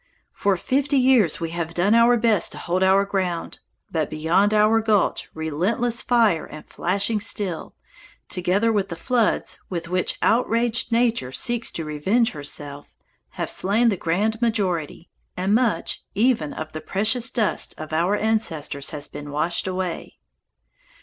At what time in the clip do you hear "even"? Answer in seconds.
16.15-16.51